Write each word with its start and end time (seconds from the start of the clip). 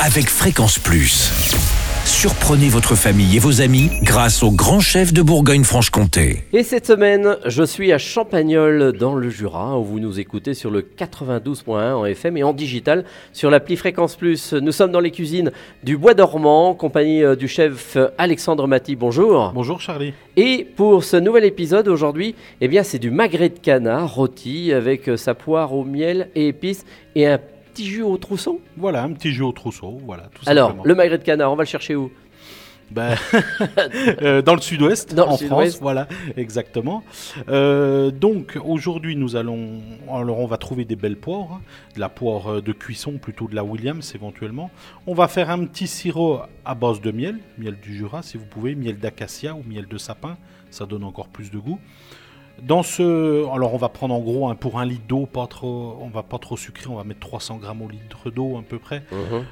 avec 0.00 0.28
Fréquence 0.28 0.78
Plus. 0.78 1.30
Surprenez 2.04 2.68
votre 2.68 2.94
famille 2.94 3.36
et 3.36 3.38
vos 3.38 3.62
amis 3.62 3.90
grâce 4.02 4.42
au 4.42 4.50
grand 4.50 4.80
chef 4.80 5.12
de 5.12 5.22
Bourgogne-Franche-Comté. 5.22 6.44
Et 6.52 6.62
cette 6.62 6.86
semaine, 6.86 7.38
je 7.46 7.62
suis 7.62 7.92
à 7.92 7.98
Champagnol 7.98 8.92
dans 8.92 9.14
le 9.14 9.30
Jura 9.30 9.78
où 9.78 9.84
vous 9.84 10.00
nous 10.00 10.20
écoutez 10.20 10.52
sur 10.52 10.70
le 10.70 10.82
92.1 10.82 11.94
en 11.94 12.04
FM 12.04 12.36
et 12.36 12.42
en 12.42 12.52
digital 12.52 13.04
sur 13.32 13.50
l'appli 13.50 13.76
Fréquence 13.76 14.16
Plus. 14.16 14.52
Nous 14.52 14.72
sommes 14.72 14.92
dans 14.92 15.00
les 15.00 15.10
cuisines 15.10 15.50
du 15.82 15.96
Bois 15.96 16.14
dormant, 16.14 16.70
en 16.70 16.74
compagnie 16.74 17.22
euh, 17.22 17.36
du 17.36 17.48
chef 17.48 17.96
Alexandre 18.18 18.66
Maty. 18.66 18.96
Bonjour. 18.96 19.52
Bonjour 19.54 19.80
Charlie. 19.80 20.12
Et 20.36 20.66
pour 20.76 21.04
ce 21.04 21.16
nouvel 21.16 21.44
épisode 21.44 21.88
aujourd'hui, 21.88 22.34
eh 22.60 22.68
bien 22.68 22.82
c'est 22.82 22.98
du 22.98 23.10
magret 23.10 23.48
de 23.48 23.58
canard 23.58 24.14
rôti 24.14 24.72
avec 24.72 25.08
euh, 25.08 25.16
sa 25.16 25.34
poire 25.34 25.72
au 25.72 25.84
miel 25.84 26.28
et 26.34 26.48
épices 26.48 26.84
et 27.14 27.26
un 27.26 27.38
petit 27.74 27.86
jus 27.86 28.02
au 28.02 28.16
trousseau. 28.16 28.60
Voilà, 28.76 29.02
un 29.02 29.12
petit 29.12 29.32
jus 29.32 29.42
au 29.42 29.52
trousseau, 29.52 29.98
voilà. 30.06 30.24
Tout 30.34 30.42
Alors, 30.46 30.68
simplement. 30.68 30.84
le 30.84 30.94
magret 30.94 31.18
de 31.18 31.24
canard, 31.24 31.52
on 31.52 31.56
va 31.56 31.64
le 31.64 31.68
chercher 31.68 31.96
où? 31.96 32.10
Ben, 32.90 33.16
euh, 34.22 34.42
dans 34.42 34.54
le 34.54 34.60
sud-ouest, 34.60 35.14
le 35.14 35.22
en 35.22 35.36
sud-ouest. 35.36 35.76
France, 35.76 35.82
voilà, 35.82 36.06
exactement. 36.36 37.02
Euh, 37.48 38.10
donc 38.10 38.56
aujourd'hui, 38.64 39.16
nous 39.16 39.36
allons, 39.36 39.80
alors 40.12 40.38
on 40.38 40.46
va 40.46 40.58
trouver 40.58 40.84
des 40.84 40.94
belles 40.94 41.16
poires, 41.16 41.54
hein, 41.54 41.60
de 41.96 42.00
la 42.00 42.08
poire 42.08 42.46
euh, 42.46 42.60
de 42.60 42.72
cuisson, 42.72 43.12
plutôt 43.12 43.48
de 43.48 43.56
la 43.56 43.64
Williams 43.64 44.14
éventuellement. 44.14 44.70
On 45.06 45.14
va 45.14 45.26
faire 45.28 45.50
un 45.50 45.64
petit 45.64 45.88
sirop 45.88 46.42
à 46.64 46.74
base 46.74 47.00
de 47.00 47.10
miel, 47.10 47.38
miel 47.58 47.76
du 47.80 47.96
Jura 47.96 48.22
si 48.22 48.36
vous 48.36 48.46
pouvez, 48.46 48.74
miel 48.74 48.98
d'acacia 48.98 49.54
ou 49.54 49.64
miel 49.66 49.88
de 49.88 49.98
sapin, 49.98 50.36
ça 50.70 50.86
donne 50.86 51.04
encore 51.04 51.28
plus 51.28 51.50
de 51.50 51.58
goût. 51.58 51.80
Dans 52.62 52.82
ce, 52.82 53.44
alors 53.52 53.74
on 53.74 53.76
va 53.76 53.88
prendre 53.90 54.14
en 54.14 54.20
gros 54.20 54.52
pour 54.54 54.78
un 54.78 54.86
litre 54.86 55.04
d'eau, 55.06 55.26
pas 55.26 55.46
trop, 55.46 55.98
on 56.00 56.08
va 56.08 56.22
pas 56.22 56.38
trop 56.38 56.56
sucrer, 56.56 56.86
on 56.88 56.94
va 56.94 57.04
mettre 57.04 57.20
300 57.20 57.56
grammes 57.58 57.82
au 57.82 57.88
litre 57.88 58.30
d'eau 58.30 58.56
à 58.56 58.62
peu 58.62 58.78
près. 58.78 59.02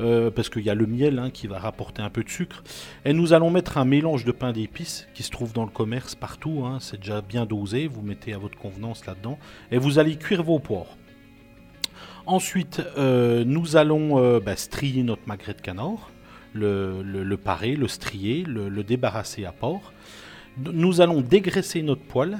Euh, 0.00 0.30
parce 0.30 0.48
qu'il 0.48 0.62
y 0.62 0.70
a 0.70 0.74
le 0.74 0.86
miel 0.86 1.18
hein, 1.18 1.28
qui 1.30 1.46
va 1.46 1.58
rapporter 1.58 2.00
un 2.00 2.08
peu 2.08 2.22
de 2.24 2.30
sucre. 2.30 2.62
Et 3.04 3.12
nous 3.12 3.32
allons 3.34 3.50
mettre 3.50 3.76
un 3.76 3.84
mélange 3.84 4.24
de 4.24 4.32
pain 4.32 4.52
d'épices 4.52 5.06
qui 5.12 5.22
se 5.22 5.30
trouve 5.30 5.52
dans 5.52 5.64
le 5.64 5.70
commerce 5.70 6.14
partout. 6.14 6.62
hein, 6.64 6.78
c'est 6.80 6.98
déjà 7.00 7.20
bien 7.20 7.44
dosé. 7.44 7.88
Vous 7.88 8.00
mettez 8.00 8.32
à 8.32 8.38
votre 8.38 8.56
convenance 8.56 9.04
là-dedans. 9.06 9.38
Et 9.70 9.76
vous 9.76 9.98
allez 9.98 10.16
cuire 10.16 10.42
vos 10.42 10.58
poires. 10.60 10.96
Ensuite, 12.26 12.80
euh, 12.96 13.44
nous 13.44 13.76
allons 13.76 14.18
euh, 14.18 14.40
bah, 14.40 14.56
strier 14.56 15.02
notre 15.02 15.22
magret 15.26 15.52
de 15.52 15.60
canard, 15.60 16.10
le, 16.54 17.02
le- 17.02 17.22
le 17.22 17.36
parer, 17.36 17.76
le 17.76 17.86
strier, 17.88 18.44
le, 18.44 18.68
le 18.70 18.82
débarrasser 18.82 19.44
à. 19.44 19.52
D- 20.56 20.70
Nous 20.72 21.00
allons 21.02 21.20
dégraisser 21.20 21.82
notre 21.82 22.00
poêle 22.02 22.38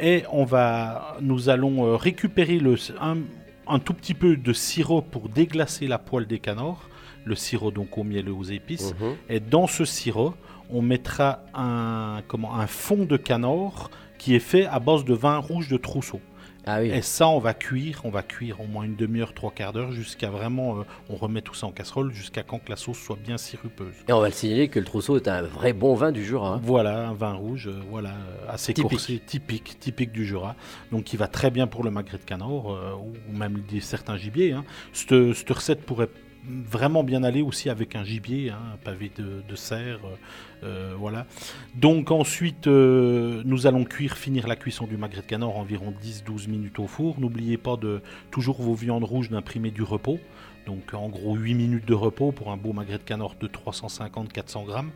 et 0.00 0.24
on 0.32 0.44
va, 0.44 1.16
nous 1.20 1.48
allons 1.48 1.84
euh, 1.84 1.96
récupérer 1.96 2.58
le, 2.58 2.76
un, 3.00 3.18
un 3.66 3.78
tout 3.78 3.94
petit 3.94 4.14
peu 4.14 4.36
de 4.36 4.52
sirop 4.52 5.02
pour 5.02 5.28
déglacer 5.28 5.86
la 5.86 5.98
poêle 5.98 6.26
des 6.26 6.38
canards, 6.38 6.88
le 7.24 7.34
sirop 7.34 7.70
donc 7.70 7.96
au 7.98 8.04
miel 8.04 8.28
et 8.28 8.30
aux 8.30 8.44
épices. 8.44 8.94
Mhm. 9.00 9.14
Et 9.28 9.40
dans 9.40 9.66
ce 9.66 9.84
sirop, 9.84 10.34
on 10.70 10.82
mettra 10.82 11.40
un, 11.54 12.22
comment, 12.28 12.54
un 12.54 12.66
fond 12.66 13.04
de 13.04 13.16
canard 13.16 13.90
qui 14.18 14.34
est 14.34 14.40
fait 14.40 14.66
à 14.66 14.78
base 14.80 15.04
de 15.04 15.14
vin 15.14 15.38
rouge 15.38 15.68
de 15.68 15.76
trousseau. 15.76 16.20
Ah 16.66 16.80
oui. 16.80 16.90
Et 16.90 17.02
ça, 17.02 17.28
on 17.28 17.38
va 17.38 17.54
cuire, 17.54 18.00
on 18.04 18.10
va 18.10 18.22
cuire 18.22 18.60
au 18.60 18.66
moins 18.66 18.84
une 18.84 18.96
demi-heure, 18.96 19.32
trois 19.34 19.50
quarts 19.50 19.72
d'heure, 19.72 19.92
jusqu'à 19.92 20.30
vraiment, 20.30 20.78
euh, 20.80 20.82
on 21.08 21.16
remet 21.16 21.40
tout 21.42 21.54
ça 21.54 21.66
en 21.66 21.72
casserole, 21.72 22.12
jusqu'à 22.12 22.42
quand 22.42 22.58
que 22.58 22.70
la 22.70 22.76
sauce 22.76 22.98
soit 22.98 23.16
bien 23.16 23.38
sirupeuse. 23.38 23.94
Et 24.08 24.12
on 24.12 24.20
va 24.20 24.28
le 24.28 24.34
signaler 24.34 24.68
que 24.68 24.78
le 24.78 24.84
trousseau 24.84 25.16
est 25.16 25.26
un 25.28 25.42
vrai 25.42 25.72
bon 25.72 25.94
vin 25.94 26.12
du 26.12 26.24
Jura. 26.24 26.54
hein. 26.54 26.60
Voilà, 26.62 27.08
un 27.08 27.14
vin 27.14 27.32
rouge, 27.32 27.68
euh, 27.68 27.80
voilà, 27.90 28.12
assez 28.48 28.74
Typique. 28.74 29.26
typique, 29.26 29.78
typique 29.80 30.12
du 30.12 30.26
Jura. 30.26 30.54
Donc, 30.92 31.04
qui 31.04 31.16
va 31.16 31.28
très 31.28 31.50
bien 31.50 31.66
pour 31.66 31.82
le 31.84 31.90
magret 31.90 32.18
de 32.18 32.24
canard, 32.24 32.72
euh, 32.72 32.92
ou 33.28 33.32
même 33.36 33.62
certains 33.80 34.16
gibiers. 34.16 34.52
hein. 34.52 34.64
Cette, 34.92 35.32
cette 35.34 35.50
recette 35.50 35.82
pourrait 35.86 36.08
vraiment 36.44 37.04
bien 37.04 37.22
aller 37.22 37.42
aussi 37.42 37.68
avec 37.68 37.96
un 37.96 38.04
gibier, 38.04 38.50
hein, 38.50 38.58
un 38.74 38.76
pavé 38.76 39.10
de, 39.16 39.42
de 39.46 39.56
cerf, 39.56 40.00
euh, 40.04 40.16
euh, 40.64 40.94
voilà. 40.96 41.26
Donc 41.74 42.10
ensuite, 42.10 42.66
euh, 42.66 43.42
nous 43.44 43.66
allons 43.66 43.84
cuire, 43.84 44.16
finir 44.16 44.46
la 44.48 44.56
cuisson 44.56 44.86
du 44.86 44.96
magret 44.96 45.22
de 45.22 45.26
canard 45.26 45.56
environ 45.56 45.92
10-12 46.02 46.48
minutes 46.48 46.78
au 46.78 46.86
four. 46.86 47.20
N'oubliez 47.20 47.56
pas 47.56 47.76
de 47.76 48.00
toujours 48.30 48.60
vos 48.60 48.74
viandes 48.74 49.04
rouges 49.04 49.30
d'imprimer 49.30 49.70
du 49.70 49.82
repos. 49.82 50.18
Donc 50.66 50.94
en 50.94 51.08
gros 51.08 51.36
8 51.36 51.54
minutes 51.54 51.86
de 51.86 51.94
repos 51.94 52.32
pour 52.32 52.50
un 52.50 52.56
beau 52.56 52.72
magret 52.72 52.98
de 52.98 53.02
canard 53.02 53.34
de 53.40 53.46
350-400 53.46 54.66
grammes. 54.66 54.90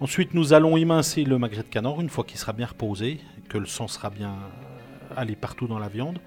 Ensuite, 0.00 0.34
nous 0.34 0.52
allons 0.52 0.76
émincer 0.76 1.24
le 1.24 1.38
magret 1.38 1.62
de 1.62 1.68
canard 1.68 2.00
une 2.00 2.10
fois 2.10 2.24
qu'il 2.24 2.38
sera 2.38 2.52
bien 2.52 2.66
reposé, 2.66 3.18
que 3.48 3.56
le 3.56 3.64
sang 3.64 3.88
sera 3.88 4.10
bien 4.10 4.34
allé 5.16 5.36
partout 5.36 5.66
dans 5.66 5.78
la 5.78 5.88
viande. 5.88 6.18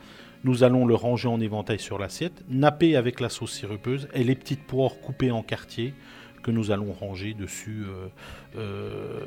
Nous 0.44 0.63
allons 0.63 0.85
le 0.85 0.95
ranger 0.95 1.27
en 1.27 1.39
éventail 1.41 1.79
sur 1.79 2.00
l'assiette, 2.00 2.44
napper 2.50 2.95
avec 2.95 3.19
la 3.19 3.29
sauce 3.29 3.51
sirupeuse 3.51 4.07
et 4.13 4.23
les 4.23 4.35
petites 4.35 4.63
poires 4.63 5.00
coupées 5.01 5.31
en 5.31 5.44
quartiers 5.44 5.94
que 6.41 6.51
nous 6.51 6.72
allons 6.72 6.94
ranger 6.94 7.33
dessus, 7.33 7.85
euh, 7.88 8.07
euh, 8.57 9.19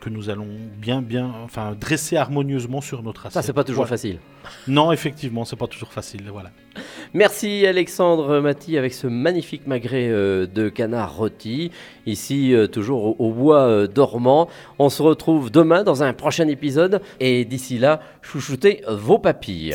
que 0.00 0.10
nous 0.10 0.30
allons 0.30 0.48
bien, 0.76 1.02
bien, 1.02 1.32
enfin 1.42 1.74
dresser 1.78 2.16
harmonieusement 2.16 2.80
sur 2.80 3.02
notre 3.02 3.26
assiette. 3.26 3.32
Ça, 3.32 3.42
c'est 3.42 3.52
pas 3.52 3.64
toujours 3.64 3.84
Voilà. 3.84 3.96
facile. 3.96 4.18
Non, 4.68 4.92
effectivement, 4.92 5.44
c'est 5.44 5.56
pas 5.56 5.66
toujours 5.66 5.92
facile. 5.92 6.24
Voilà. 6.30 6.50
Merci 7.14 7.66
Alexandre 7.66 8.40
Maty 8.40 8.76
avec 8.76 8.92
ce 8.92 9.06
magnifique 9.06 9.66
magret 9.66 10.08
euh, 10.10 10.46
de 10.46 10.68
canard 10.68 11.16
rôti. 11.16 11.70
Ici, 12.06 12.54
toujours 12.70 13.18
au, 13.20 13.32
bois 13.32 13.86
dormant. 13.86 14.48
On 14.78 14.90
se 14.90 15.02
retrouve 15.02 15.50
demain 15.50 15.82
dans 15.82 16.02
un 16.02 16.12
prochain 16.12 16.48
épisode. 16.48 17.00
Et 17.20 17.44
d'ici 17.44 17.78
là, 17.78 18.00
chouchoutez 18.22 18.82
vos 18.86 19.18
papilles. 19.18 19.74